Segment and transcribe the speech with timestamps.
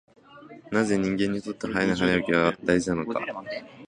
[0.71, 3.21] なぜ人間にとって早寝早起きは大事なのか。